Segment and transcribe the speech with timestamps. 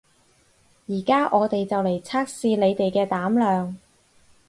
[0.87, 3.77] 而家我哋就嚟測試你哋嘅膽量